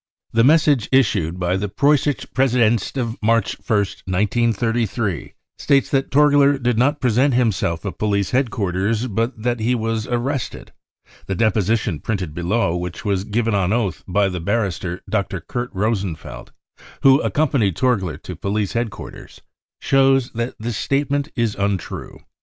The 0.33 0.43
message 0.43 0.89
issued 0.91 1.37
by 1.39 1.57
the 1.57 1.69
Preussische 1.69 2.25
Pressedienst 2.33 2.97
of 2.97 3.21
March 3.21 3.53
ist, 3.53 4.01
1933, 4.07 5.35
states 5.59 5.91
that 5.91 6.09
Torgier 6.09 6.57
did 6.57 6.75
not 6.79 6.99
present 6.99 7.35
himself 7.35 7.85
at 7.85 7.99
police 7.99 8.31
headquarters, 8.31 9.05
but 9.05 9.39
that 9.43 9.59
he 9.59 9.75
was 9.75 10.07
arrested. 10.07 10.73
The 11.27 11.35
deposi 11.35 11.77
tion 11.77 11.99
printed 11.99 12.33
below, 12.33 12.75
which 12.75 13.05
was 13.05 13.25
given 13.25 13.53
on 13.53 13.71
oath 13.71 14.03
by 14.07 14.27
the 14.27 14.39
bar 14.41 14.65
rister 14.67 15.01
Dr. 15.07 15.39
Kurt 15.39 15.69
Rosenfeld, 15.71 16.51
who 17.03 17.21
accompanied 17.21 17.75
Torgier 17.75 18.17
to 18.23 18.35
police 18.35 18.73
headquarters, 18.73 19.41
shows 19.81 20.31
that 20.31 20.55
this 20.57 20.77
statement 20.77 21.29
is 21.35 21.53
untrue. 21.53 22.17